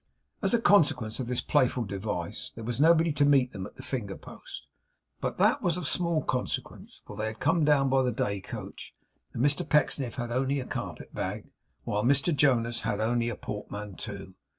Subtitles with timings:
[0.41, 3.83] As a consequence of this playful device, there was nobody to meet them at the
[3.83, 4.65] finger post,
[5.19, 8.95] but that was of small consequence, for they had come down by the day coach,
[9.31, 11.51] and Mr Pecksniff had only a carpetbag,
[11.83, 14.33] while Mr Jonas had only a portmanteau.